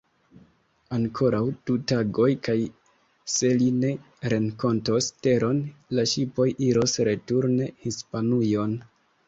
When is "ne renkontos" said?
3.85-5.11